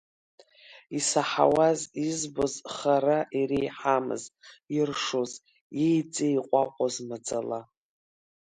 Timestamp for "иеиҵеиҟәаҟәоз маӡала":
5.81-7.59